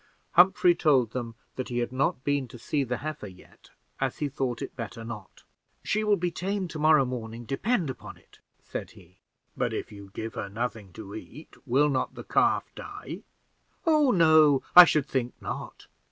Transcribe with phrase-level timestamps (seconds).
[0.31, 3.69] Humphrey told them that he had not been to see the heifer yet,
[3.99, 5.43] as he thought it better not.
[5.83, 9.19] "She will be tame to morrow morning, depend upon it," said he.
[9.55, 13.21] "But if you give her nothing to eat, will not the calf die?"
[13.85, 15.85] "Oh no, I should think not.